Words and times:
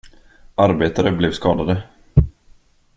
Arbetare 0.57 1.11
blev 1.11 1.31
skadade. 1.33 1.81